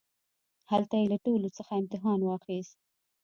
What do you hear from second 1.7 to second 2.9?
امتحان واخيست.